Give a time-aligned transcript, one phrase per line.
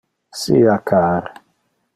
[0.39, 1.23] Sia car.